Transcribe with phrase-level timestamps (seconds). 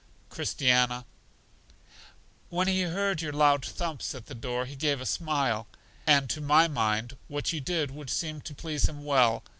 [0.31, 1.05] Christiana:
[2.49, 5.67] When He heard your loud thumps at the door He gave a smile;
[6.07, 9.43] and to my mind, what you did would seem to please Him well.